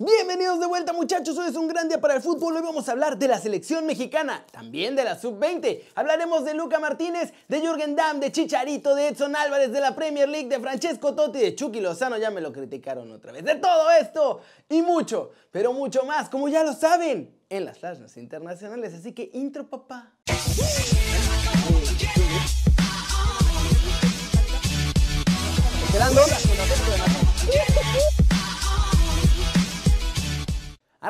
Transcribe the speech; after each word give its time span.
Bienvenidos 0.00 0.60
de 0.60 0.66
vuelta 0.66 0.92
muchachos, 0.92 1.36
hoy 1.38 1.48
es 1.48 1.56
un 1.56 1.66
gran 1.66 1.88
día 1.88 2.00
para 2.00 2.14
el 2.14 2.22
fútbol, 2.22 2.54
hoy 2.54 2.62
vamos 2.62 2.88
a 2.88 2.92
hablar 2.92 3.18
de 3.18 3.26
la 3.26 3.36
selección 3.40 3.84
mexicana, 3.84 4.46
también 4.52 4.94
de 4.94 5.02
la 5.02 5.18
sub-20, 5.18 5.82
hablaremos 5.96 6.44
de 6.44 6.54
Luca 6.54 6.78
Martínez, 6.78 7.32
de 7.48 7.60
Jürgen 7.60 7.96
Damm, 7.96 8.20
de 8.20 8.30
Chicharito, 8.30 8.94
de 8.94 9.08
Edson 9.08 9.34
Álvarez, 9.34 9.72
de 9.72 9.80
la 9.80 9.96
Premier 9.96 10.28
League, 10.28 10.48
de 10.48 10.60
Francesco 10.60 11.16
Totti, 11.16 11.40
de 11.40 11.56
Chucky 11.56 11.80
Lozano, 11.80 12.16
ya 12.16 12.30
me 12.30 12.40
lo 12.40 12.52
criticaron 12.52 13.10
otra 13.10 13.32
vez, 13.32 13.44
de 13.44 13.56
todo 13.56 13.90
esto 13.90 14.40
y 14.68 14.82
mucho, 14.82 15.32
pero 15.50 15.72
mucho 15.72 16.04
más, 16.04 16.28
como 16.28 16.48
ya 16.48 16.62
lo 16.62 16.74
saben, 16.74 17.36
en 17.48 17.64
las 17.64 17.80
flashes 17.80 18.16
internacionales, 18.18 18.94
así 18.94 19.12
que 19.12 19.32
intro 19.34 19.68
papá. 19.68 20.12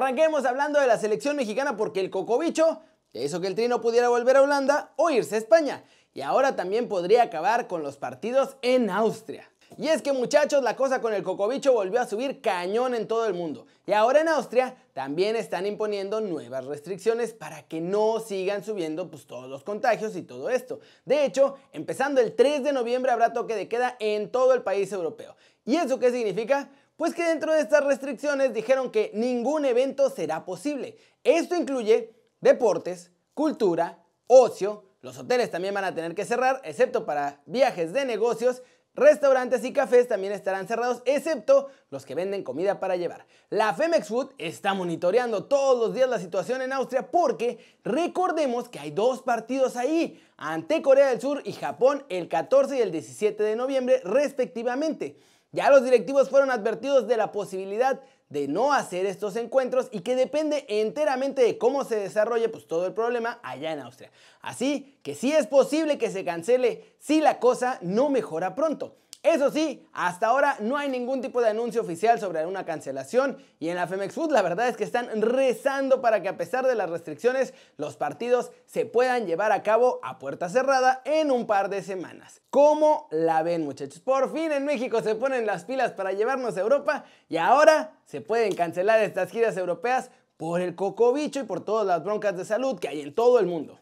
Arranquemos 0.08 0.46
hablando 0.46 0.80
de 0.80 0.86
la 0.86 0.96
selección 0.96 1.36
mexicana 1.36 1.76
porque 1.76 2.00
el 2.00 2.08
Cocobicho 2.08 2.80
hizo 3.12 3.42
que 3.42 3.46
el 3.46 3.54
Trino 3.54 3.82
pudiera 3.82 4.08
volver 4.08 4.38
a 4.38 4.42
Holanda 4.42 4.94
o 4.96 5.10
irse 5.10 5.34
a 5.34 5.38
España. 5.38 5.84
Y 6.14 6.22
ahora 6.22 6.56
también 6.56 6.88
podría 6.88 7.24
acabar 7.24 7.66
con 7.66 7.82
los 7.82 7.98
partidos 7.98 8.56
en 8.62 8.88
Austria. 8.88 9.46
Y 9.76 9.88
es 9.88 10.00
que 10.00 10.14
muchachos, 10.14 10.62
la 10.62 10.76
cosa 10.76 11.02
con 11.02 11.12
el 11.12 11.22
cocobicho 11.22 11.74
volvió 11.74 12.00
a 12.00 12.06
subir 12.06 12.40
cañón 12.40 12.94
en 12.94 13.06
todo 13.06 13.26
el 13.26 13.34
mundo. 13.34 13.66
Y 13.86 13.92
ahora 13.92 14.22
en 14.22 14.28
Austria 14.28 14.76
también 14.94 15.36
están 15.36 15.66
imponiendo 15.66 16.22
nuevas 16.22 16.64
restricciones 16.64 17.34
para 17.34 17.64
que 17.64 17.82
no 17.82 18.18
sigan 18.18 18.64
subiendo 18.64 19.10
pues, 19.10 19.26
todos 19.26 19.50
los 19.50 19.62
contagios 19.62 20.16
y 20.16 20.22
todo 20.22 20.48
esto. 20.48 20.80
De 21.04 21.26
hecho, 21.26 21.56
empezando 21.74 22.22
el 22.22 22.34
3 22.34 22.64
de 22.64 22.72
noviembre 22.72 23.12
habrá 23.12 23.34
toque 23.34 23.54
de 23.54 23.68
queda 23.68 23.94
en 24.00 24.30
todo 24.30 24.54
el 24.54 24.62
país 24.62 24.90
europeo. 24.90 25.36
¿Y 25.66 25.76
eso 25.76 25.98
qué 25.98 26.10
significa? 26.10 26.70
Pues 26.98 27.14
que 27.14 27.22
dentro 27.22 27.52
de 27.52 27.60
estas 27.60 27.84
restricciones 27.84 28.52
dijeron 28.52 28.90
que 28.90 29.12
ningún 29.14 29.64
evento 29.64 30.10
será 30.10 30.44
posible. 30.44 30.96
Esto 31.22 31.54
incluye 31.54 32.12
deportes, 32.40 33.12
cultura, 33.34 34.02
ocio, 34.26 34.82
los 35.00 35.16
hoteles 35.16 35.48
también 35.48 35.74
van 35.74 35.84
a 35.84 35.94
tener 35.94 36.16
que 36.16 36.24
cerrar, 36.24 36.60
excepto 36.64 37.06
para 37.06 37.40
viajes 37.46 37.92
de 37.92 38.04
negocios, 38.04 38.62
Restaurantes 38.98 39.64
y 39.64 39.72
cafés 39.72 40.08
también 40.08 40.32
estarán 40.32 40.66
cerrados, 40.66 41.02
excepto 41.04 41.68
los 41.88 42.04
que 42.04 42.16
venden 42.16 42.42
comida 42.42 42.80
para 42.80 42.96
llevar. 42.96 43.26
La 43.48 43.72
Femex 43.72 44.08
Food 44.08 44.32
está 44.38 44.74
monitoreando 44.74 45.44
todos 45.44 45.78
los 45.78 45.94
días 45.94 46.10
la 46.10 46.18
situación 46.18 46.62
en 46.62 46.72
Austria 46.72 47.08
porque 47.08 47.58
recordemos 47.84 48.68
que 48.68 48.80
hay 48.80 48.90
dos 48.90 49.22
partidos 49.22 49.76
ahí, 49.76 50.20
ante 50.36 50.82
Corea 50.82 51.10
del 51.10 51.20
Sur 51.20 51.42
y 51.44 51.52
Japón 51.52 52.04
el 52.08 52.28
14 52.28 52.76
y 52.76 52.80
el 52.80 52.90
17 52.90 53.40
de 53.40 53.54
noviembre 53.54 54.00
respectivamente. 54.02 55.16
Ya 55.52 55.70
los 55.70 55.82
directivos 55.82 56.28
fueron 56.28 56.50
advertidos 56.50 57.08
de 57.08 57.16
la 57.16 57.32
posibilidad 57.32 58.00
de 58.28 58.48
no 58.48 58.74
hacer 58.74 59.06
estos 59.06 59.36
encuentros 59.36 59.88
y 59.90 60.00
que 60.00 60.14
depende 60.14 60.66
enteramente 60.68 61.42
de 61.42 61.56
cómo 61.56 61.84
se 61.84 61.96
desarrolle 61.96 62.48
pues, 62.50 62.66
todo 62.66 62.86
el 62.86 62.92
problema 62.92 63.40
allá 63.42 63.72
en 63.72 63.80
Austria. 63.80 64.10
Así 64.42 64.98
que 65.02 65.14
sí 65.14 65.32
es 65.32 65.46
posible 65.46 65.96
que 65.96 66.10
se 66.10 66.24
cancele 66.24 66.94
si 66.98 67.20
la 67.20 67.38
cosa 67.38 67.78
no 67.80 68.10
mejora 68.10 68.54
pronto. 68.54 68.96
Eso 69.24 69.50
sí, 69.50 69.84
hasta 69.92 70.28
ahora 70.28 70.56
no 70.60 70.76
hay 70.76 70.88
ningún 70.88 71.20
tipo 71.20 71.40
de 71.40 71.48
anuncio 71.48 71.80
oficial 71.80 72.20
sobre 72.20 72.46
una 72.46 72.64
cancelación 72.64 73.36
y 73.58 73.68
en 73.68 73.74
la 73.74 73.88
Femex 73.88 74.14
Food 74.14 74.30
la 74.30 74.42
verdad 74.42 74.68
es 74.68 74.76
que 74.76 74.84
están 74.84 75.08
rezando 75.20 76.00
para 76.00 76.22
que 76.22 76.28
a 76.28 76.36
pesar 76.36 76.64
de 76.64 76.76
las 76.76 76.88
restricciones 76.88 77.52
los 77.76 77.96
partidos 77.96 78.52
se 78.66 78.86
puedan 78.86 79.26
llevar 79.26 79.50
a 79.50 79.64
cabo 79.64 79.98
a 80.04 80.20
puerta 80.20 80.48
cerrada 80.48 81.02
en 81.04 81.32
un 81.32 81.48
par 81.48 81.68
de 81.68 81.82
semanas. 81.82 82.42
¿Cómo 82.50 83.08
la 83.10 83.42
ven 83.42 83.64
muchachos? 83.64 83.98
Por 83.98 84.32
fin 84.32 84.52
en 84.52 84.64
México 84.64 85.02
se 85.02 85.16
ponen 85.16 85.46
las 85.46 85.64
pilas 85.64 85.90
para 85.92 86.12
llevarnos 86.12 86.56
a 86.56 86.60
Europa 86.60 87.04
y 87.28 87.38
ahora 87.38 87.98
se 88.04 88.20
pueden 88.20 88.54
cancelar 88.54 89.00
estas 89.00 89.32
giras 89.32 89.56
europeas 89.56 90.12
por 90.36 90.60
el 90.60 90.76
cocobicho 90.76 91.40
y 91.40 91.44
por 91.44 91.64
todas 91.64 91.84
las 91.84 92.04
broncas 92.04 92.36
de 92.36 92.44
salud 92.44 92.78
que 92.78 92.86
hay 92.86 93.00
en 93.00 93.12
todo 93.12 93.40
el 93.40 93.46
mundo. 93.46 93.80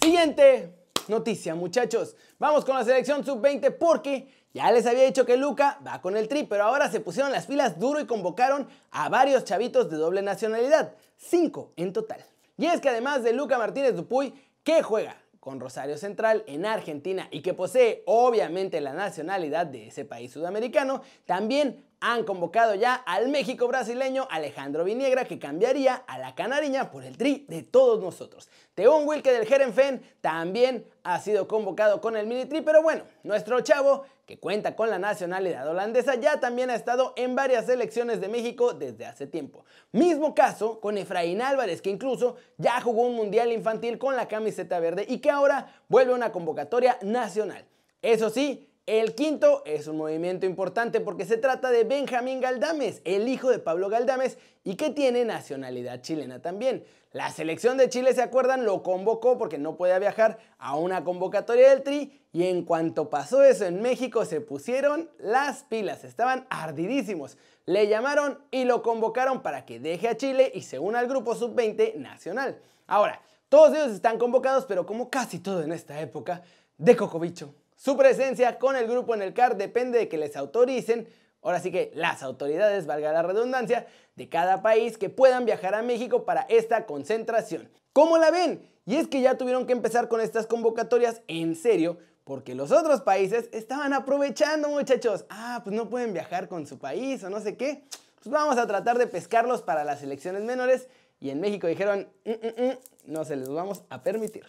Siguiente 0.00 0.73
noticia, 1.08 1.54
muchachos. 1.54 2.16
Vamos 2.38 2.64
con 2.64 2.76
la 2.76 2.84
selección 2.84 3.24
sub-20 3.24 3.76
porque 3.78 4.28
ya 4.52 4.70
les 4.70 4.86
había 4.86 5.04
dicho 5.04 5.26
que 5.26 5.36
Luca 5.36 5.80
va 5.86 6.00
con 6.00 6.16
el 6.16 6.28
tri, 6.28 6.44
pero 6.44 6.64
ahora 6.64 6.90
se 6.90 7.00
pusieron 7.00 7.32
las 7.32 7.46
filas 7.46 7.78
duro 7.78 8.00
y 8.00 8.06
convocaron 8.06 8.68
a 8.90 9.08
varios 9.08 9.44
chavitos 9.44 9.90
de 9.90 9.96
doble 9.96 10.22
nacionalidad, 10.22 10.94
cinco 11.16 11.72
en 11.76 11.92
total. 11.92 12.24
Y 12.56 12.66
es 12.66 12.80
que 12.80 12.88
además 12.88 13.22
de 13.22 13.32
Luca 13.32 13.58
Martínez 13.58 13.96
Dupuy, 13.96 14.32
que 14.62 14.82
juega 14.82 15.16
con 15.40 15.60
Rosario 15.60 15.98
Central 15.98 16.42
en 16.46 16.64
Argentina 16.64 17.28
y 17.30 17.42
que 17.42 17.52
posee 17.52 18.02
obviamente 18.06 18.80
la 18.80 18.94
nacionalidad 18.94 19.66
de 19.66 19.88
ese 19.88 20.04
país 20.04 20.32
sudamericano, 20.32 21.02
también 21.26 21.84
han 22.06 22.24
convocado 22.24 22.74
ya 22.74 22.96
al 22.96 23.28
México 23.28 23.66
brasileño 23.66 24.28
Alejandro 24.30 24.84
Viniegra 24.84 25.24
que 25.24 25.38
cambiaría 25.38 25.94
a 26.06 26.18
la 26.18 26.34
canariña 26.34 26.90
por 26.90 27.02
el 27.02 27.16
tri 27.16 27.46
de 27.48 27.62
todos 27.62 27.98
nosotros. 27.98 28.50
Teón 28.74 29.08
Wilke 29.08 29.32
del 29.32 29.50
Herenfen 29.50 30.02
también 30.20 30.86
ha 31.02 31.18
sido 31.20 31.48
convocado 31.48 32.02
con 32.02 32.14
el 32.18 32.26
mini 32.26 32.44
tri, 32.44 32.60
pero 32.60 32.82
bueno, 32.82 33.04
nuestro 33.22 33.58
chavo 33.62 34.04
que 34.26 34.38
cuenta 34.38 34.76
con 34.76 34.90
la 34.90 34.98
nacionalidad 34.98 35.66
holandesa 35.66 36.16
ya 36.16 36.40
también 36.40 36.68
ha 36.68 36.74
estado 36.74 37.14
en 37.16 37.34
varias 37.34 37.64
selecciones 37.64 38.20
de 38.20 38.28
México 38.28 38.74
desde 38.74 39.06
hace 39.06 39.26
tiempo. 39.26 39.64
Mismo 39.90 40.34
caso 40.34 40.80
con 40.80 40.98
Efraín 40.98 41.40
Álvarez 41.40 41.80
que 41.80 41.88
incluso 41.88 42.36
ya 42.58 42.82
jugó 42.82 43.06
un 43.06 43.16
mundial 43.16 43.50
infantil 43.50 43.96
con 43.96 44.14
la 44.14 44.28
camiseta 44.28 44.78
verde 44.78 45.06
y 45.08 45.20
que 45.20 45.30
ahora 45.30 45.72
vuelve 45.88 46.12
a 46.12 46.16
una 46.16 46.32
convocatoria 46.32 46.98
nacional. 47.00 47.64
Eso 48.02 48.28
sí, 48.28 48.68
el 48.86 49.14
quinto 49.14 49.62
es 49.64 49.86
un 49.86 49.96
movimiento 49.96 50.44
importante 50.44 51.00
porque 51.00 51.24
se 51.24 51.38
trata 51.38 51.70
de 51.70 51.84
Benjamín 51.84 52.40
Galdames, 52.40 53.00
el 53.04 53.28
hijo 53.28 53.48
de 53.48 53.58
Pablo 53.58 53.88
Galdames 53.88 54.36
y 54.62 54.74
que 54.76 54.90
tiene 54.90 55.24
nacionalidad 55.24 56.02
chilena 56.02 56.42
también. 56.42 56.84
La 57.12 57.30
selección 57.30 57.78
de 57.78 57.88
Chile, 57.88 58.12
¿se 58.12 58.20
acuerdan? 58.20 58.66
Lo 58.66 58.82
convocó 58.82 59.38
porque 59.38 59.56
no 59.56 59.76
podía 59.76 59.98
viajar 59.98 60.38
a 60.58 60.76
una 60.76 61.02
convocatoria 61.02 61.70
del 61.70 61.82
Tri 61.82 62.20
y 62.32 62.44
en 62.44 62.64
cuanto 62.64 63.08
pasó 63.08 63.42
eso 63.42 63.64
en 63.64 63.80
México 63.80 64.26
se 64.26 64.42
pusieron 64.42 65.08
las 65.18 65.62
pilas, 65.62 66.04
estaban 66.04 66.46
ardidísimos. 66.50 67.38
Le 67.64 67.88
llamaron 67.88 68.38
y 68.50 68.64
lo 68.64 68.82
convocaron 68.82 69.40
para 69.42 69.64
que 69.64 69.80
deje 69.80 70.08
a 70.08 70.16
Chile 70.18 70.52
y 70.54 70.60
se 70.60 70.78
una 70.78 70.98
al 70.98 71.08
grupo 71.08 71.34
sub-20 71.34 71.94
nacional. 71.94 72.60
Ahora, 72.86 73.22
todos 73.48 73.74
ellos 73.74 73.92
están 73.92 74.18
convocados, 74.18 74.66
pero 74.66 74.84
como 74.84 75.08
casi 75.08 75.38
todo 75.38 75.62
en 75.62 75.72
esta 75.72 75.98
época, 76.00 76.42
de 76.76 76.96
cocobicho. 76.96 77.54
Su 77.76 77.96
presencia 77.96 78.58
con 78.58 78.76
el 78.76 78.86
grupo 78.86 79.14
en 79.14 79.22
el 79.22 79.34
CAR 79.34 79.56
depende 79.56 79.98
de 79.98 80.08
que 80.08 80.18
les 80.18 80.36
autoricen, 80.36 81.08
ahora 81.42 81.60
sí 81.60 81.70
que 81.70 81.90
las 81.94 82.22
autoridades, 82.22 82.86
valga 82.86 83.12
la 83.12 83.22
redundancia, 83.22 83.86
de 84.16 84.28
cada 84.28 84.62
país 84.62 84.96
que 84.96 85.10
puedan 85.10 85.44
viajar 85.44 85.74
a 85.74 85.82
México 85.82 86.24
para 86.24 86.42
esta 86.42 86.86
concentración. 86.86 87.68
¿Cómo 87.92 88.16
la 88.18 88.30
ven? 88.30 88.68
Y 88.86 88.96
es 88.96 89.08
que 89.08 89.20
ya 89.20 89.36
tuvieron 89.36 89.66
que 89.66 89.72
empezar 89.72 90.08
con 90.08 90.20
estas 90.20 90.46
convocatorias 90.46 91.22
en 91.26 91.56
serio, 91.56 91.98
porque 92.24 92.54
los 92.54 92.70
otros 92.70 93.02
países 93.02 93.48
estaban 93.52 93.92
aprovechando, 93.92 94.68
muchachos. 94.68 95.26
Ah, 95.28 95.60
pues 95.62 95.74
no 95.76 95.90
pueden 95.90 96.12
viajar 96.12 96.48
con 96.48 96.66
su 96.66 96.78
país 96.78 97.22
o 97.24 97.30
no 97.30 97.40
sé 97.40 97.56
qué. 97.56 97.84
Pues 98.16 98.32
vamos 98.32 98.56
a 98.56 98.66
tratar 98.66 98.98
de 98.98 99.06
pescarlos 99.06 99.62
para 99.62 99.84
las 99.84 100.02
elecciones 100.02 100.42
menores. 100.42 100.88
Y 101.20 101.30
en 101.30 101.40
México 101.40 101.66
dijeron, 101.66 102.08
mm, 102.24 102.30
mm, 102.30 102.64
mm, 102.66 102.78
no 103.06 103.24
se 103.24 103.36
les 103.36 103.48
vamos 103.48 103.84
a 103.90 104.02
permitir. 104.02 104.44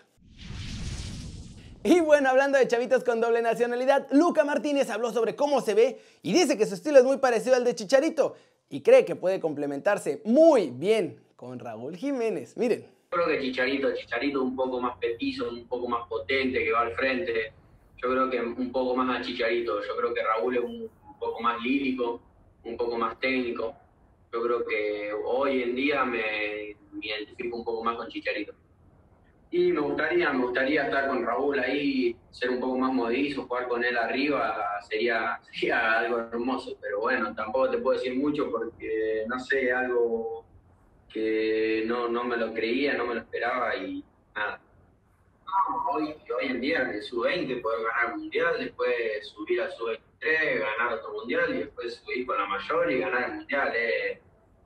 Y 1.96 2.00
bueno, 2.00 2.30
hablando 2.30 2.58
de 2.58 2.68
chavitos 2.68 3.04
con 3.04 3.22
doble 3.22 3.44
nacionalidad, 3.44 4.08
Luca 4.12 4.44
Martínez 4.44 4.90
habló 4.90 5.12
sobre 5.12 5.36
cómo 5.36 5.62
se 5.62 5.76
ve 5.76 6.00
y 6.24 6.34
dice 6.34 6.58
que 6.58 6.66
su 6.66 6.74
estilo 6.74 6.98
es 6.98 7.06
muy 7.06 7.18
parecido 7.18 7.56
al 7.56 7.64
de 7.64 7.76
Chicharito 7.76 8.36
y 8.70 8.82
cree 8.82 9.06
que 9.06 9.16
puede 9.16 9.40
complementarse 9.40 10.20
muy 10.26 10.72
bien 10.72 11.22
con 11.36 11.60
Raúl 11.60 11.96
Jiménez. 11.96 12.58
Miren. 12.58 12.82
Yo 12.82 12.88
creo 13.10 13.28
que 13.28 13.40
Chicharito, 13.40 13.94
Chicharito 13.94 14.42
un 14.42 14.56
poco 14.56 14.82
más 14.82 14.98
petizo, 14.98 15.48
un 15.48 15.68
poco 15.68 15.88
más 15.88 16.08
potente, 16.10 16.64
que 16.64 16.72
va 16.72 16.82
al 16.82 16.96
frente. 16.96 17.54
Yo 18.02 18.10
creo 18.10 18.32
que 18.32 18.42
un 18.42 18.72
poco 18.72 18.96
más 18.96 19.20
a 19.20 19.24
Chicharito. 19.24 19.80
Yo 19.84 19.96
creo 19.96 20.12
que 20.12 20.24
Raúl 20.24 20.58
es 20.58 20.64
un, 20.64 20.90
poco 21.20 21.40
más 21.44 21.62
lírico, 21.62 22.20
un 22.64 22.78
poco 22.78 22.98
más 22.98 23.20
técnico. 23.20 23.76
Yo 24.34 24.42
creo 24.42 24.66
que 24.66 25.12
hoy 25.24 25.62
en 25.62 25.76
día 25.76 26.04
me 26.04 26.76
identifico 27.00 27.58
un 27.58 27.64
poco 27.64 27.84
más 27.84 27.96
con 27.96 28.08
Chicharito. 28.08 28.56
Y 29.52 29.72
me 29.72 29.80
gustaría, 29.80 30.34
me 30.34 30.46
gustaría 30.46 30.84
estar 30.84 31.08
con 31.08 31.26
Raúl 31.26 31.60
ahí, 31.60 32.16
ser 32.32 32.50
un 32.50 32.60
poco 32.60 32.78
más 32.78 32.92
modizo, 32.92 33.46
jugar 33.48 33.68
con 33.68 33.84
él 33.84 33.98
arriba, 33.98 34.82
sería, 34.90 35.40
sería 35.52 36.00
algo 36.00 36.20
hermoso. 36.20 36.78
Pero 36.82 37.02
bueno, 37.02 37.34
tampoco 37.36 37.70
te 37.70 37.78
puedo 37.78 37.98
decir 37.98 38.16
mucho 38.16 38.50
porque, 38.50 39.24
no 39.28 39.40
sé, 39.40 39.72
algo 39.72 40.46
que 41.12 41.84
no, 41.86 42.10
no 42.10 42.26
me 42.26 42.36
lo 42.36 42.54
creía, 42.54 42.94
no 42.96 43.06
me 43.06 43.16
lo 43.16 43.22
esperaba 43.22 43.76
y 43.78 44.04
nada. 44.36 44.60
hoy, 45.94 46.14
hoy 46.38 46.48
en 46.48 46.60
día 46.60 46.82
en 46.82 46.90
el 46.90 47.02
sub-20 47.02 47.62
poder 47.62 47.80
ganar 47.86 48.14
un 48.16 48.22
mundial, 48.22 48.56
después 48.60 48.94
subir 49.30 49.62
al 49.62 49.72
sub-23, 49.72 50.60
ganar 50.60 50.94
otro 50.96 51.14
mundial 51.14 51.56
y 51.56 51.60
después 51.60 51.96
subir 51.96 52.26
con 52.26 52.38
la 52.38 52.46
mayor 52.48 52.92
y 52.92 53.00
ganar 53.00 53.30
el 53.30 53.36
mundial. 53.38 53.72
Eh. 53.74 54.22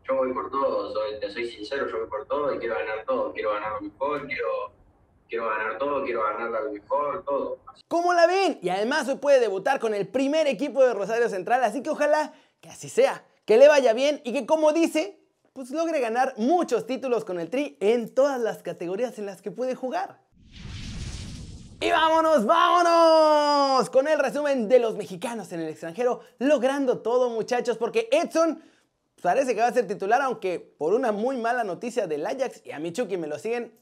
Yo 0.09 0.15
voy 0.15 0.33
por 0.33 0.49
todo, 0.49 0.91
soy, 0.91 1.19
te 1.19 1.29
soy 1.29 1.51
sincero, 1.51 1.87
yo 1.87 1.99
voy 1.99 2.09
por 2.09 2.25
todo 2.25 2.55
y 2.55 2.57
quiero 2.57 2.75
ganar 2.75 3.05
todo, 3.05 3.31
quiero 3.31 3.51
ganar 3.51 3.73
lo 3.73 3.81
mejor, 3.81 4.25
quiero 4.25 4.71
quiero 5.27 5.47
ganar 5.47 5.77
todo, 5.77 6.03
quiero 6.03 6.23
ganar 6.23 6.49
la 6.49 6.61
mejor, 6.71 7.23
todo. 7.23 7.59
¿Cómo 7.87 8.13
la 8.13 8.25
ven? 8.25 8.57
Y 8.63 8.69
además 8.69 9.07
hoy 9.07 9.17
puede 9.17 9.39
debutar 9.39 9.79
con 9.79 9.93
el 9.93 10.07
primer 10.07 10.47
equipo 10.47 10.83
de 10.83 10.95
Rosario 10.95 11.29
Central, 11.29 11.63
así 11.63 11.83
que 11.83 11.91
ojalá 11.91 12.33
que 12.59 12.69
así 12.69 12.89
sea. 12.89 13.23
que 13.45 13.57
le 13.57 13.67
vaya 13.67 13.93
bien 13.93 14.21
y 14.23 14.33
que 14.33 14.47
como 14.47 14.73
dice, 14.73 15.19
pues 15.53 15.69
logre 15.69 15.99
ganar 15.99 16.33
muchos 16.37 16.87
títulos 16.87 17.23
con 17.23 17.39
el 17.39 17.51
Tri 17.51 17.77
en 17.79 18.13
todas 18.13 18.39
las 18.39 18.63
categorías 18.63 19.19
en 19.19 19.27
las 19.27 19.43
que 19.43 19.51
puede 19.51 19.75
jugar. 19.75 20.19
Y 21.81 21.91
vámonos, 21.91 22.45
vámonos 22.45 23.89
con 23.89 24.07
el 24.07 24.19
resumen 24.19 24.67
de 24.67 24.79
los 24.79 24.95
mexicanos 24.97 25.51
en 25.51 25.61
el 25.61 25.69
extranjero, 25.69 26.21
logrando 26.39 26.99
todo 26.99 27.29
muchachos, 27.29 27.77
porque 27.77 28.09
Edson 28.11 28.61
parece 29.21 29.55
que 29.55 29.61
va 29.61 29.67
a 29.67 29.73
ser 29.73 29.87
titular, 29.87 30.21
aunque 30.21 30.59
por 30.59 30.93
una 30.93 31.11
muy 31.11 31.37
mala 31.37 31.63
noticia 31.63 32.07
del 32.07 32.25
Ajax 32.25 32.61
y 32.65 32.71
a 32.71 32.79
Michuki 32.79 33.17
me 33.17 33.27
lo 33.27 33.39
siguen 33.39 33.73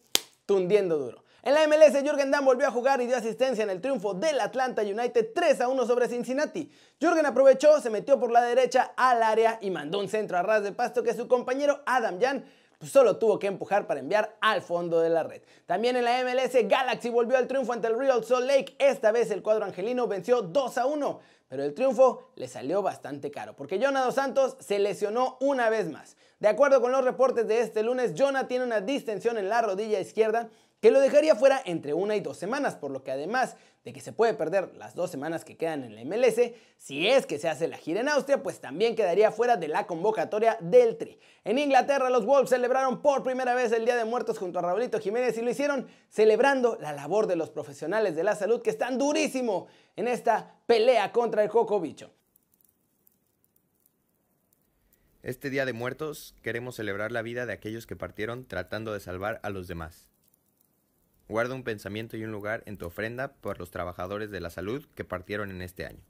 tundiendo 0.45 0.97
duro. 0.97 1.23
En 1.43 1.53
la 1.53 1.65
MLS, 1.65 2.01
Jürgen 2.03 2.29
Damm 2.29 2.43
volvió 2.43 2.67
a 2.67 2.71
jugar 2.71 2.99
y 2.99 3.05
dio 3.05 3.15
asistencia 3.15 3.63
en 3.63 3.69
el 3.69 3.79
triunfo 3.79 4.13
del 4.13 4.39
Atlanta 4.41 4.81
United 4.81 5.29
3 5.33 5.61
a 5.61 5.67
1 5.69 5.85
sobre 5.85 6.09
Cincinnati. 6.09 6.69
Jürgen 6.99 7.25
aprovechó, 7.25 7.79
se 7.79 7.89
metió 7.89 8.19
por 8.19 8.31
la 8.31 8.41
derecha 8.41 8.91
al 8.97 9.23
área 9.23 9.57
y 9.61 9.71
mandó 9.71 9.99
un 9.99 10.09
centro 10.09 10.37
a 10.37 10.43
ras 10.43 10.63
de 10.63 10.73
pasto 10.73 11.03
que 11.03 11.13
su 11.13 11.27
compañero 11.27 11.83
Adam 11.85 12.19
Jan 12.19 12.43
pues 12.77 12.91
solo 12.91 13.17
tuvo 13.17 13.39
que 13.39 13.47
empujar 13.47 13.87
para 13.87 13.99
enviar 13.99 14.37
al 14.41 14.61
fondo 14.61 14.99
de 14.99 15.09
la 15.09 15.23
red. 15.23 15.41
También 15.65 15.95
en 15.95 16.05
la 16.05 16.23
MLS, 16.23 16.53
Galaxy 16.67 17.09
volvió 17.09 17.37
al 17.37 17.47
triunfo 17.47 17.73
ante 17.73 17.87
el 17.87 17.97
Real 17.97 18.23
Salt 18.23 18.45
Lake. 18.45 18.75
Esta 18.79 19.11
vez 19.11 19.31
el 19.31 19.41
cuadro 19.41 19.65
angelino 19.65 20.07
venció 20.07 20.41
2 20.41 20.77
a 20.77 20.85
1, 20.85 21.19
pero 21.47 21.63
el 21.63 21.73
triunfo 21.73 22.29
le 22.35 22.47
salió 22.47 22.81
bastante 22.81 23.31
caro, 23.31 23.55
porque 23.55 23.79
Jonah 23.81 24.11
Santos 24.11 24.57
se 24.59 24.79
lesionó 24.79 25.37
una 25.39 25.69
vez 25.69 25.89
más. 25.89 26.17
De 26.39 26.47
acuerdo 26.47 26.81
con 26.81 26.91
los 26.91 27.03
reportes 27.03 27.47
de 27.47 27.61
este 27.61 27.81
lunes, 27.81 28.13
Jonah 28.15 28.47
tiene 28.47 28.65
una 28.65 28.81
distensión 28.81 29.37
en 29.39 29.49
la 29.49 29.61
rodilla 29.61 29.99
izquierda 29.99 30.49
que 30.79 30.91
lo 30.91 30.99
dejaría 30.99 31.35
fuera 31.35 31.61
entre 31.65 31.93
una 31.93 32.15
y 32.15 32.19
dos 32.19 32.37
semanas, 32.37 32.75
por 32.75 32.91
lo 32.91 33.03
que 33.03 33.11
además 33.11 33.55
de 33.83 33.93
que 33.93 34.01
se 34.01 34.11
puede 34.11 34.33
perder 34.33 34.75
las 34.75 34.95
dos 34.95 35.09
semanas 35.09 35.45
que 35.45 35.55
quedan 35.55 35.83
en 35.83 35.95
la 35.95 36.03
MLS, 36.03 36.51
si 36.77 37.07
es 37.07 37.25
que 37.25 37.39
se 37.39 37.47
hace 37.47 37.67
la 37.67 37.77
gira 37.77 38.01
en 38.01 38.09
Austria, 38.09 38.43
pues 38.43 38.59
también 38.59 38.95
quedaría 38.95 39.31
fuera 39.31 39.55
de 39.55 39.69
la 39.69 39.87
convocatoria 39.87 40.57
del 40.59 40.97
Tri. 40.97 41.17
En 41.45 41.57
Inglaterra, 41.57 42.09
los 42.09 42.25
Wolves 42.25 42.49
celebraron 42.49 43.01
por 43.01 43.23
primera 43.23 43.55
vez 43.55 43.71
el 43.71 43.85
Día 43.85 43.95
de 43.95 44.03
Muertos 44.03 44.37
junto 44.37 44.59
a 44.59 44.61
Raulito 44.61 44.99
Jiménez 44.99 45.37
y 45.37 45.41
lo 45.41 45.49
hicieron 45.49 45.87
celebrando 46.09 46.77
la 46.81 46.91
labor 46.91 47.27
de 47.27 47.37
los 47.37 47.49
profesionales 47.49 48.15
de 48.15 48.25
la 48.25 48.35
salud 48.35 48.61
que 48.61 48.69
están 48.69 48.97
durísimo 48.97 49.67
en 49.95 50.09
esta 50.09 50.55
pelea 50.65 51.11
contra 51.13 51.43
el 51.43 51.49
Coco 51.49 51.79
Bicho. 51.79 52.11
Este 55.23 55.49
Día 55.49 55.65
de 55.65 55.73
Muertos 55.73 56.35
queremos 56.43 56.75
celebrar 56.75 57.11
la 57.11 57.21
vida 57.21 57.45
de 57.45 57.53
aquellos 57.53 57.87
que 57.87 57.95
partieron 57.95 58.45
tratando 58.45 58.93
de 58.93 58.99
salvar 58.99 59.39
a 59.43 59.49
los 59.49 59.67
demás. 59.67 60.09
Guarda 61.27 61.55
un 61.55 61.63
pensamiento 61.63 62.15
y 62.15 62.23
un 62.23 62.31
lugar 62.31 62.63
en 62.65 62.77
tu 62.77 62.85
ofrenda 62.85 63.33
por 63.33 63.59
los 63.59 63.69
trabajadores 63.69 64.31
de 64.31 64.39
la 64.39 64.49
salud 64.49 64.85
que 64.95 65.03
partieron 65.03 65.51
en 65.51 65.61
este 65.61 65.85
año. 65.85 66.01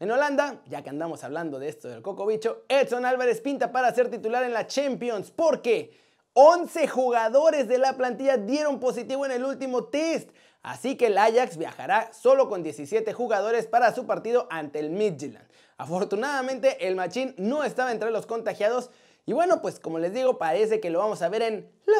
En 0.00 0.10
Holanda, 0.10 0.60
ya 0.66 0.82
que 0.82 0.90
andamos 0.90 1.24
hablando 1.24 1.58
de 1.58 1.68
esto 1.68 1.88
del 1.88 2.02
coco 2.02 2.26
bicho, 2.26 2.64
Edson 2.68 3.06
Álvarez 3.06 3.40
pinta 3.40 3.72
para 3.72 3.94
ser 3.94 4.10
titular 4.10 4.44
en 4.44 4.52
la 4.52 4.66
Champions 4.66 5.30
porque 5.30 5.98
11 6.34 6.88
jugadores 6.88 7.68
de 7.68 7.78
la 7.78 7.96
plantilla 7.96 8.36
dieron 8.36 8.80
positivo 8.80 9.24
en 9.24 9.32
el 9.32 9.44
último 9.44 9.84
test. 9.84 10.28
Así 10.62 10.96
que 10.96 11.06
el 11.06 11.16
Ajax 11.16 11.56
viajará 11.56 12.12
solo 12.12 12.50
con 12.50 12.62
17 12.62 13.14
jugadores 13.14 13.66
para 13.66 13.94
su 13.94 14.04
partido 14.06 14.46
ante 14.50 14.80
el 14.80 14.90
Midtjylland. 14.90 15.46
Afortunadamente, 15.78 16.86
el 16.86 16.96
Machín 16.96 17.34
no 17.38 17.64
estaba 17.64 17.92
entre 17.92 18.10
los 18.10 18.26
contagiados 18.26 18.90
y 19.26 19.32
bueno, 19.32 19.62
pues 19.62 19.80
como 19.80 19.98
les 19.98 20.12
digo, 20.12 20.38
parece 20.38 20.80
que 20.80 20.90
lo 20.90 20.98
vamos 20.98 21.22
a 21.22 21.28
ver 21.28 21.42
en 21.42 21.70
la 21.86 21.96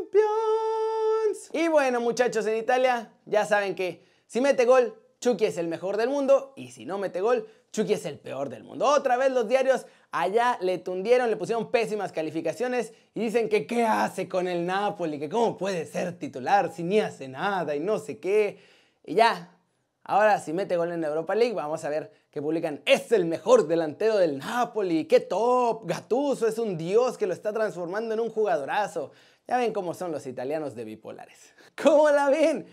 Champions. 0.00 0.28
Y 1.52 1.68
bueno, 1.68 2.00
muchachos, 2.00 2.46
en 2.46 2.58
Italia 2.58 3.12
ya 3.24 3.46
saben 3.46 3.74
que 3.74 4.04
si 4.26 4.40
mete 4.40 4.64
gol, 4.66 4.94
Chucky 5.20 5.46
es 5.46 5.58
el 5.58 5.68
mejor 5.68 5.96
del 5.96 6.10
mundo 6.10 6.52
y 6.54 6.70
si 6.70 6.84
no 6.84 6.98
mete 6.98 7.20
gol, 7.20 7.48
Chucky 7.72 7.94
es 7.94 8.04
el 8.04 8.18
peor 8.18 8.50
del 8.50 8.62
mundo. 8.62 8.86
Otra 8.86 9.16
vez 9.16 9.32
los 9.32 9.48
diarios 9.48 9.86
allá 10.12 10.58
le 10.60 10.78
tundieron, 10.78 11.30
le 11.30 11.36
pusieron 11.36 11.70
pésimas 11.70 12.12
calificaciones 12.12 12.92
y 13.14 13.20
dicen 13.20 13.48
que 13.48 13.66
qué 13.66 13.84
hace 13.84 14.28
con 14.28 14.46
el 14.48 14.64
Napoli, 14.64 15.18
que 15.18 15.28
cómo 15.28 15.56
puede 15.56 15.86
ser 15.86 16.18
titular 16.18 16.72
si 16.72 16.82
ni 16.82 17.00
hace 17.00 17.28
nada 17.28 17.74
y 17.74 17.80
no 17.80 17.98
sé 17.98 18.18
qué. 18.18 18.58
Y 19.04 19.14
ya, 19.14 19.57
ahora 20.08 20.40
si 20.40 20.52
mete 20.52 20.76
gol 20.76 20.90
en 20.90 21.04
Europa 21.04 21.34
League, 21.34 21.54
vamos 21.54 21.84
a 21.84 21.88
ver 21.88 22.10
que 22.30 22.42
publican, 22.42 22.82
es 22.84 23.12
el 23.12 23.26
mejor 23.26 23.68
delantero 23.68 24.16
del 24.16 24.38
Napoli, 24.38 25.04
qué 25.04 25.20
top, 25.20 25.86
Gatuso 25.86 26.48
es 26.48 26.58
un 26.58 26.76
dios 26.76 27.16
que 27.16 27.26
lo 27.26 27.32
está 27.32 27.52
transformando 27.52 28.14
en 28.14 28.20
un 28.20 28.30
jugadorazo. 28.30 29.12
Ya 29.46 29.56
ven 29.58 29.72
cómo 29.72 29.94
son 29.94 30.10
los 30.10 30.26
italianos 30.26 30.74
de 30.74 30.84
bipolares. 30.84 31.54
¿Cómo 31.82 32.10
la 32.10 32.28
ven? 32.28 32.66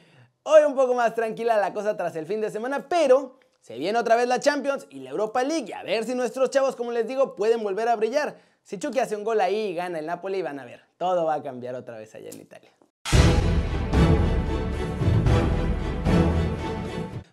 Hoy 0.44 0.64
un 0.64 0.76
poco 0.76 0.94
más 0.94 1.14
tranquila 1.14 1.58
la 1.58 1.74
cosa 1.74 1.96
tras 1.96 2.16
el 2.16 2.26
fin 2.26 2.42
de 2.42 2.50
semana, 2.50 2.88
pero 2.88 3.40
se 3.62 3.78
viene 3.78 4.00
otra 4.00 4.16
vez 4.16 4.28
la 4.28 4.40
Champions 4.40 4.88
y 4.90 5.00
la 5.00 5.10
Europa 5.10 5.44
League 5.44 5.66
y 5.70 5.74
a 5.74 5.84
ver 5.84 6.06
si 6.06 6.16
nuestros 6.16 6.50
chavos, 6.50 6.76
como 6.76 6.92
les 6.92 7.08
digo, 7.08 7.36
pueden 7.36 7.64
volver 7.64 7.90
a 7.90 7.96
brillar. 7.96 8.38
Si 8.64 8.80
Chucky 8.80 9.00
hace 9.00 9.16
un 9.16 9.24
gol 9.24 9.42
ahí 9.42 9.68
y 9.68 9.76
gana 9.76 10.00
el 10.00 10.06
Napoli, 10.06 10.42
van 10.42 10.60
a 10.60 10.66
ver, 10.66 10.82
todo 10.98 11.26
va 11.26 11.36
a 11.36 11.44
cambiar 11.44 11.76
otra 11.76 11.98
vez 11.98 12.16
allá 12.16 12.30
en 12.30 12.40
Italia. 12.40 12.72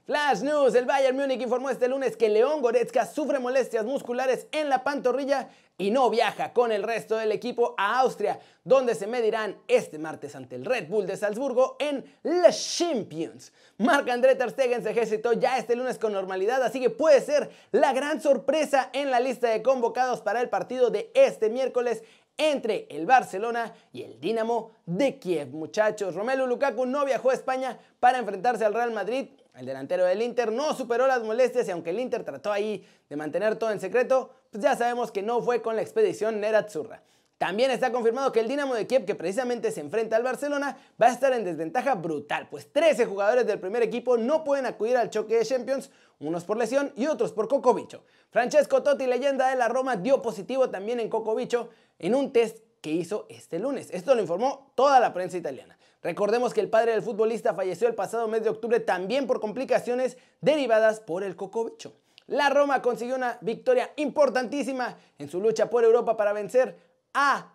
Flash 0.04 0.40
News, 0.43 0.75
el 0.75 0.84
Bayern 0.84 1.16
Múnich 1.16 1.40
informó 1.40 1.70
este 1.70 1.87
lunes 1.87 2.16
que 2.16 2.28
León 2.28 2.60
Goretzka 2.60 3.06
sufre 3.06 3.38
molestias 3.38 3.84
musculares 3.84 4.49
en 4.50 4.69
la 4.69 4.82
pantorrilla 4.82 5.49
y 5.78 5.93
no 5.93 6.10
viaja 6.10 6.52
con 6.52 6.72
el 6.72 6.82
resto 6.82 7.16
del 7.16 7.31
equipo 7.31 7.76
a 7.78 8.00
Austria, 8.00 8.40
donde 8.64 8.96
se 8.96 9.06
medirán 9.06 9.56
este 9.69 10.00
martes 10.00 10.34
ante 10.34 10.56
el 10.56 10.64
Red 10.64 10.88
Bull 10.88 11.06
de 11.06 11.16
Salzburgo 11.16 11.76
en 11.78 12.04
la 12.25 12.50
Champions. 12.50 13.52
Marc-André 13.78 14.34
Ter 14.34 14.50
Stegen 14.50 14.82
se 14.82 14.90
ejercitó 14.90 15.34
ya 15.34 15.56
este 15.56 15.76
lunes 15.76 15.99
con 15.99 16.12
normalidad, 16.12 16.62
así 16.64 16.81
que 16.81 16.90
puede 16.90 17.20
ser 17.20 17.50
la 17.70 17.93
gran 17.93 18.20
sorpresa 18.20 18.90
en 18.93 19.12
la 19.12 19.20
lista 19.20 19.50
de 19.50 19.62
convocados 19.62 20.20
para 20.20 20.40
el 20.40 20.49
partido 20.49 20.90
de 20.90 21.12
este 21.14 21.49
miércoles 21.49 22.02
entre 22.50 22.87
el 22.91 23.06
Barcelona 23.06 23.73
y 23.93 24.03
el 24.03 24.21
Dinamo 24.21 24.73
de 24.87 25.19
Kiev. 25.19 25.49
Muchachos, 25.49 26.15
Romelu 26.15 26.47
Lukaku 26.47 26.87
no 26.87 27.05
viajó 27.05 27.31
a 27.31 27.35
España 27.35 27.79
para 28.00 28.19
enfrentarse 28.19 28.65
al 28.65 28.75
Real 28.75 28.91
Madrid 28.91 29.29
el 29.55 29.67
delantero 29.67 30.06
del 30.06 30.23
Inter 30.23 30.50
no 30.50 30.75
superó 30.75 31.06
las 31.06 31.23
molestias 31.23 31.69
y 31.69 31.71
aunque 31.71 31.91
el 31.91 32.00
Inter 32.00 32.25
trató 32.25 32.50
ahí 32.50 32.87
de 33.09 33.17
mantener 33.17 33.56
todo 33.56 33.71
en 33.71 33.81
secreto, 33.81 34.31
pues 34.50 34.62
ya 34.62 34.75
sabemos 34.77 35.12
que 35.12 35.23
no 35.23 35.43
fue 35.43 35.61
con 35.61 35.77
la 35.77 35.83
expedición 35.83 36.41
Nerazzurra. 36.41 37.03
También 37.43 37.73
está 37.73 37.91
confirmado 37.91 38.31
que 38.31 38.39
el 38.39 38.47
Dinamo 38.47 38.73
de 38.73 38.87
Kiev, 38.87 39.05
que 39.05 39.17
precisamente 39.17 39.73
se 39.73 39.81
enfrenta 39.81 40.15
al 40.15 40.23
Barcelona, 40.23 40.77
va 41.03 41.06
a 41.06 41.11
estar 41.11 41.33
en 41.33 41.43
desventaja 41.43 41.97
brutal, 41.97 42.47
pues 42.49 42.73
13 42.73 43.05
jugadores 43.05 43.49
del 43.49 43.59
primer 43.59 43.83
equipo 43.83 44.17
no 44.17 44.44
pueden 44.44 44.65
acudir 44.65 44.97
al 44.97 45.11
choque 45.11 45.39
de 45.39 45.44
Champions, 45.44 45.91
unos 46.21 46.44
por 46.44 46.56
lesión 46.56 46.93
y 46.94 47.09
otros 47.09 47.33
por 47.33 47.49
cocobicho. 47.49 48.05
Francesco 48.31 48.85
Totti, 48.85 49.09
leyenda 49.09 49.49
de 49.50 49.57
la 49.57 49.66
Roma, 49.66 49.97
dio 49.97 50.23
positivo 50.23 50.71
también 50.71 51.00
en 51.00 51.09
cocobicho 51.09 51.71
en 51.99 52.14
un 52.14 52.33
test 52.33 52.59
que 52.81 52.93
hizo 52.93 53.26
este 53.28 53.59
lunes. 53.59 53.88
Esto 53.90 54.14
lo 54.14 54.21
informó 54.21 54.71
toda 54.76 55.00
la 55.00 55.12
prensa 55.12 55.37
italiana. 55.37 55.76
Recordemos 56.00 56.55
que 56.55 56.61
el 56.61 56.71
padre 56.71 56.93
del 56.93 57.02
futbolista 57.02 57.55
falleció 57.55 57.88
el 57.88 57.97
pasado 57.97 58.28
mes 58.28 58.45
de 58.45 58.50
octubre 58.50 58.78
también 58.78 59.26
por 59.26 59.40
complicaciones 59.40 60.16
derivadas 60.40 61.00
por 61.00 61.25
el 61.25 61.35
cocobicho. 61.35 61.93
La 62.28 62.50
Roma 62.50 62.81
consiguió 62.83 63.16
una 63.16 63.38
victoria 63.40 63.90
importantísima 63.97 64.97
en 65.19 65.28
su 65.28 65.40
lucha 65.40 65.69
por 65.69 65.83
Europa 65.83 66.16
para 66.16 66.33
vencer 66.33 66.91
a 67.14 67.52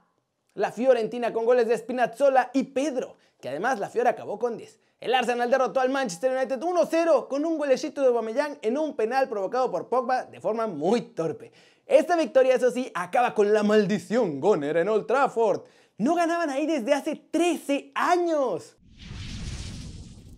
la 0.54 0.72
Fiorentina 0.72 1.32
con 1.34 1.46
goles 1.46 1.68
de 1.68 1.78
Spinazzola 1.78 2.50
y 2.54 2.64
Pedro, 2.64 3.18
que 3.40 3.50
además 3.50 3.80
la 3.80 3.90
Fiora 3.90 4.12
acabó 4.12 4.40
con 4.40 4.58
10. 4.58 4.80
El 5.00 5.14
Arsenal 5.14 5.52
derrotó 5.52 5.80
al 5.80 5.92
Manchester 5.92 6.36
United 6.36 6.60
1-0 6.60 7.28
con 7.28 7.46
un 7.46 7.58
golecito 7.60 8.02
de 8.02 8.08
Aubameyang 8.08 8.58
en 8.64 8.78
un 8.78 8.96
penal 8.96 9.30
provocado 9.30 9.70
por 9.70 9.90
Pogba 9.90 10.24
de 10.26 10.42
forma 10.42 10.66
muy 10.66 11.02
torpe. 11.02 11.52
Esta 11.86 12.18
victoria, 12.18 12.56
eso 12.56 12.72
sí, 12.72 12.92
acaba 12.96 13.36
con 13.36 13.54
la 13.54 13.62
maldición 13.62 14.40
Goner 14.42 14.78
en 14.78 14.90
Old 14.90 15.06
Trafford. 15.06 15.62
No 16.00 16.16
ganaban 16.16 16.50
ahí 16.50 16.66
desde 16.66 16.94
hace 16.94 17.16
13 17.16 17.92
años. 17.94 18.76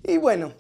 Y 0.04 0.18
bueno, 0.18 0.52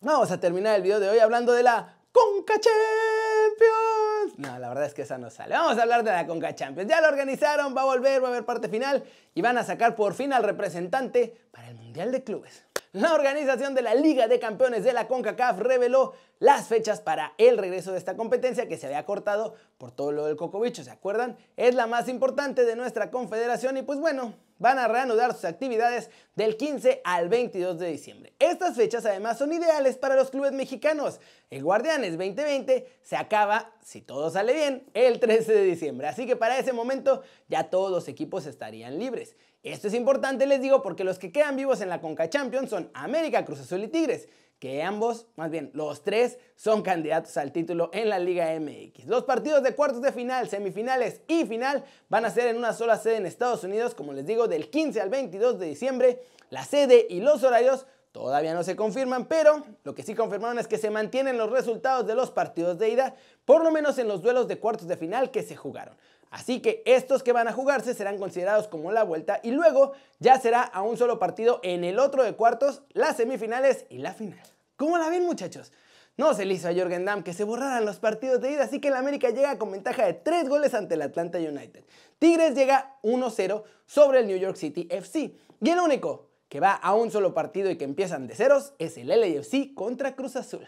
vamos 0.00 0.30
a 0.30 0.38
terminar 0.38 0.76
el 0.76 0.82
video 0.82 1.00
de 1.00 1.08
hoy 1.08 1.18
hablando 1.18 1.52
de 1.52 1.64
la 1.64 1.99
Conca 2.12 2.54
Champions. 2.54 4.38
No, 4.38 4.58
la 4.58 4.68
verdad 4.68 4.86
es 4.86 4.94
que 4.94 5.02
esa 5.02 5.18
no 5.18 5.30
sale. 5.30 5.54
Vamos 5.54 5.78
a 5.78 5.82
hablar 5.82 6.02
de 6.02 6.10
la 6.10 6.26
Conca 6.26 6.54
Champions. 6.54 6.90
Ya 6.90 7.00
lo 7.00 7.08
organizaron, 7.08 7.76
va 7.76 7.82
a 7.82 7.84
volver, 7.84 8.22
va 8.22 8.28
a 8.28 8.30
haber 8.30 8.44
parte 8.44 8.68
final 8.68 9.04
y 9.34 9.42
van 9.42 9.58
a 9.58 9.64
sacar 9.64 9.94
por 9.94 10.14
fin 10.14 10.32
al 10.32 10.42
representante 10.42 11.36
para 11.52 11.68
el 11.68 11.76
Mundial 11.76 12.10
de 12.10 12.24
Clubes. 12.24 12.64
La 12.92 13.14
organización 13.14 13.76
de 13.76 13.82
la 13.82 13.94
Liga 13.94 14.26
de 14.26 14.40
Campeones 14.40 14.82
de 14.82 14.92
la 14.92 15.06
CONCACAF 15.06 15.60
reveló 15.60 16.14
las 16.40 16.66
fechas 16.66 17.00
para 17.00 17.34
el 17.38 17.56
regreso 17.56 17.92
de 17.92 17.98
esta 17.98 18.16
competencia 18.16 18.66
que 18.66 18.76
se 18.76 18.86
había 18.86 19.04
cortado 19.04 19.54
por 19.78 19.92
todo 19.92 20.10
lo 20.10 20.26
del 20.26 20.36
Cocobicho, 20.36 20.82
¿se 20.82 20.90
acuerdan? 20.90 21.36
Es 21.56 21.76
la 21.76 21.86
más 21.86 22.08
importante 22.08 22.64
de 22.64 22.74
nuestra 22.74 23.12
confederación 23.12 23.76
y 23.76 23.82
pues 23.82 24.00
bueno, 24.00 24.34
van 24.60 24.78
a 24.78 24.86
reanudar 24.86 25.34
sus 25.34 25.44
actividades 25.46 26.10
del 26.36 26.56
15 26.56 27.00
al 27.02 27.28
22 27.28 27.78
de 27.78 27.90
diciembre. 27.90 28.34
Estas 28.38 28.76
fechas 28.76 29.04
además 29.04 29.38
son 29.38 29.52
ideales 29.52 29.96
para 29.96 30.14
los 30.14 30.30
clubes 30.30 30.52
mexicanos. 30.52 31.18
El 31.48 31.64
Guardianes 31.64 32.16
2020 32.16 32.86
se 33.02 33.16
acaba, 33.16 33.72
si 33.82 34.02
todo 34.02 34.30
sale 34.30 34.52
bien, 34.52 34.84
el 34.94 35.18
13 35.18 35.52
de 35.52 35.64
diciembre, 35.64 36.06
así 36.06 36.26
que 36.26 36.36
para 36.36 36.58
ese 36.58 36.72
momento 36.72 37.22
ya 37.48 37.64
todos 37.64 37.90
los 37.90 38.06
equipos 38.06 38.46
estarían 38.46 38.98
libres. 38.98 39.34
Esto 39.62 39.88
es 39.88 39.94
importante, 39.94 40.46
les 40.46 40.60
digo, 40.60 40.82
porque 40.82 41.04
los 41.04 41.18
que 41.18 41.32
quedan 41.32 41.56
vivos 41.56 41.80
en 41.80 41.88
la 41.88 42.00
Conca 42.00 42.30
Champions 42.30 42.70
son 42.70 42.90
América, 42.94 43.44
Cruz 43.44 43.60
Azul 43.60 43.82
y 43.82 43.88
Tigres, 43.88 44.28
que 44.60 44.82
ambos, 44.82 45.26
más 45.36 45.50
bien 45.50 45.70
los 45.72 46.04
tres, 46.04 46.38
son 46.54 46.82
candidatos 46.82 47.36
al 47.38 47.50
título 47.50 47.90
en 47.94 48.10
la 48.10 48.18
Liga 48.18 48.54
MX. 48.60 49.06
Los 49.06 49.24
partidos 49.24 49.62
de 49.62 49.74
cuartos 49.74 50.02
de 50.02 50.12
final, 50.12 50.48
semifinales 50.50 51.22
y 51.26 51.46
final 51.46 51.82
van 52.10 52.26
a 52.26 52.30
ser 52.30 52.48
en 52.48 52.58
una 52.58 52.74
sola 52.74 52.98
sede 52.98 53.16
en 53.16 53.26
Estados 53.26 53.64
Unidos, 53.64 53.94
como 53.94 54.12
les 54.12 54.26
digo, 54.26 54.48
del 54.48 54.68
15 54.68 55.00
al 55.00 55.08
22 55.08 55.58
de 55.58 55.66
diciembre. 55.66 56.22
La 56.50 56.62
sede 56.62 57.06
y 57.08 57.20
los 57.20 57.42
horarios 57.42 57.86
todavía 58.12 58.52
no 58.52 58.62
se 58.62 58.76
confirman, 58.76 59.24
pero 59.26 59.64
lo 59.82 59.94
que 59.94 60.02
sí 60.02 60.14
confirmaron 60.14 60.58
es 60.58 60.68
que 60.68 60.76
se 60.76 60.90
mantienen 60.90 61.38
los 61.38 61.50
resultados 61.50 62.06
de 62.06 62.14
los 62.14 62.30
partidos 62.30 62.78
de 62.78 62.90
ida, 62.90 63.14
por 63.46 63.64
lo 63.64 63.70
menos 63.70 63.98
en 63.98 64.08
los 64.08 64.20
duelos 64.20 64.46
de 64.46 64.58
cuartos 64.58 64.88
de 64.88 64.98
final 64.98 65.30
que 65.30 65.42
se 65.42 65.56
jugaron. 65.56 65.96
Así 66.30 66.60
que 66.60 66.82
estos 66.86 67.22
que 67.22 67.32
van 67.32 67.48
a 67.48 67.52
jugarse 67.52 67.92
serán 67.92 68.18
considerados 68.18 68.68
como 68.68 68.92
la 68.92 69.02
vuelta 69.02 69.40
y 69.42 69.50
luego 69.50 69.92
ya 70.20 70.38
será 70.40 70.62
a 70.62 70.82
un 70.82 70.96
solo 70.96 71.18
partido 71.18 71.60
en 71.62 71.82
el 71.84 71.98
otro 71.98 72.22
de 72.22 72.34
cuartos, 72.34 72.82
las 72.90 73.16
semifinales 73.16 73.84
y 73.90 73.98
la 73.98 74.14
final. 74.14 74.40
¿Cómo 74.76 74.96
la 74.96 75.08
ven 75.08 75.26
muchachos? 75.26 75.72
No 76.16 76.34
se 76.34 76.44
le 76.44 76.54
hizo 76.54 76.68
a 76.68 76.74
Jorgen 76.74 77.04
Damm 77.04 77.22
que 77.22 77.32
se 77.32 77.44
borraran 77.44 77.84
los 77.84 77.98
partidos 77.98 78.40
de 78.40 78.52
ida, 78.52 78.64
así 78.64 78.80
que 78.80 78.88
el 78.88 78.94
América 78.94 79.30
llega 79.30 79.58
con 79.58 79.72
ventaja 79.72 80.04
de 80.04 80.14
3 80.14 80.48
goles 80.48 80.74
ante 80.74 80.94
el 80.94 81.02
Atlanta 81.02 81.38
United. 81.38 81.84
Tigres 82.18 82.54
llega 82.54 82.98
1-0 83.02 83.62
sobre 83.86 84.20
el 84.20 84.26
New 84.26 84.36
York 84.36 84.56
City 84.56 84.86
FC. 84.90 85.34
Y 85.62 85.70
el 85.70 85.78
único 85.78 86.28
que 86.48 86.60
va 86.60 86.72
a 86.74 86.94
un 86.94 87.10
solo 87.10 87.32
partido 87.32 87.70
y 87.70 87.76
que 87.76 87.84
empiezan 87.84 88.26
de 88.26 88.34
ceros 88.34 88.74
es 88.78 88.98
el 88.98 89.08
LAFC 89.08 89.72
contra 89.74 90.14
Cruz 90.14 90.36
Azul. 90.36 90.66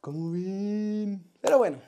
¿Cómo 0.00 0.32
ven? 0.32 1.22
Pero 1.40 1.58
bueno, 1.58 1.78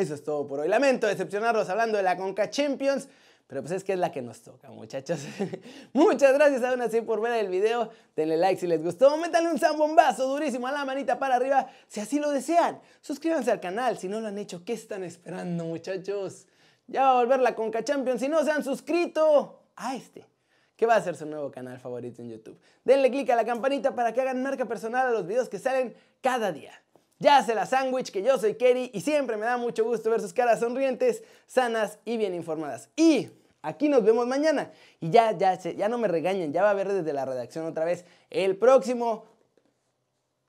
eso 0.00 0.14
es 0.14 0.24
todo 0.24 0.46
por 0.46 0.60
hoy. 0.60 0.68
Lamento 0.68 1.06
decepcionarlos 1.06 1.68
hablando 1.68 1.96
de 1.96 2.02
la 2.02 2.16
Conca 2.16 2.50
Champions. 2.50 3.08
Pero 3.46 3.60
pues 3.60 3.72
es 3.72 3.84
que 3.84 3.92
es 3.92 3.98
la 3.98 4.10
que 4.10 4.22
nos 4.22 4.40
toca, 4.40 4.70
muchachos. 4.70 5.20
Muchas 5.92 6.32
gracias 6.32 6.62
aún 6.64 6.80
así 6.80 7.02
por 7.02 7.20
ver 7.20 7.44
el 7.44 7.50
video. 7.50 7.90
Denle 8.16 8.38
like 8.38 8.58
si 8.58 8.66
les 8.66 8.82
gustó. 8.82 9.16
Métanle 9.18 9.50
un 9.50 9.58
zambombazo 9.58 10.26
durísimo 10.26 10.66
a 10.66 10.72
la 10.72 10.84
manita 10.84 11.18
para 11.18 11.36
arriba 11.36 11.68
si 11.86 12.00
así 12.00 12.18
lo 12.18 12.30
desean. 12.30 12.80
Suscríbanse 13.02 13.50
al 13.50 13.60
canal 13.60 13.98
si 13.98 14.08
no 14.08 14.20
lo 14.20 14.28
han 14.28 14.38
hecho. 14.38 14.64
¿Qué 14.64 14.72
están 14.72 15.04
esperando, 15.04 15.64
muchachos? 15.66 16.46
Ya 16.86 17.02
va 17.02 17.10
a 17.10 17.14
volver 17.22 17.40
la 17.40 17.54
Conca 17.54 17.84
Champions. 17.84 18.20
Si 18.20 18.28
no 18.28 18.42
se 18.44 18.50
han 18.50 18.64
suscrito 18.64 19.68
a 19.76 19.94
este, 19.94 20.26
que 20.74 20.86
va 20.86 20.96
a 20.96 21.02
ser 21.02 21.14
su 21.14 21.26
nuevo 21.26 21.50
canal 21.50 21.78
favorito 21.78 22.22
en 22.22 22.30
YouTube. 22.30 22.58
Denle 22.82 23.10
click 23.10 23.28
a 23.28 23.36
la 23.36 23.44
campanita 23.44 23.94
para 23.94 24.14
que 24.14 24.22
hagan 24.22 24.42
marca 24.42 24.64
personal 24.64 25.08
a 25.08 25.10
los 25.10 25.26
videos 25.26 25.50
que 25.50 25.58
salen 25.58 25.94
cada 26.22 26.50
día. 26.50 26.83
Ya 27.24 27.38
hace 27.38 27.54
la 27.54 27.64
sándwich 27.64 28.10
que 28.10 28.22
yo 28.22 28.36
soy 28.36 28.54
Kerry 28.54 28.90
y 28.92 29.00
siempre 29.00 29.38
me 29.38 29.46
da 29.46 29.56
mucho 29.56 29.82
gusto 29.82 30.10
ver 30.10 30.20
sus 30.20 30.34
caras 30.34 30.60
sonrientes, 30.60 31.22
sanas 31.46 31.98
y 32.04 32.18
bien 32.18 32.34
informadas. 32.34 32.90
Y 32.96 33.30
aquí 33.62 33.88
nos 33.88 34.04
vemos 34.04 34.26
mañana. 34.26 34.70
Y 35.00 35.08
ya, 35.08 35.32
ya, 35.32 35.58
ya 35.58 35.88
no 35.88 35.96
me 35.96 36.06
regañen, 36.06 36.52
ya 36.52 36.60
va 36.60 36.68
a 36.68 36.72
haber 36.72 36.92
desde 36.92 37.14
la 37.14 37.24
redacción 37.24 37.64
otra 37.64 37.86
vez 37.86 38.04
el 38.28 38.58
próximo 38.58 39.24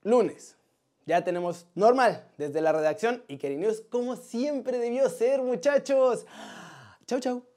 lunes. 0.03 0.58
Ya 1.05 1.24
tenemos 1.24 1.65
normal 1.75 2.27
desde 2.38 2.60
la 2.60 2.74
redacción 2.74 3.24
y 3.29 3.38
Kerry 3.38 3.55
News 3.55 3.82
como 3.89 4.17
siempre 4.17 4.77
debió 4.77 5.08
ser, 5.08 5.41
muchachos. 5.41 6.25
Chau, 7.08 7.22
chau. 7.22 7.54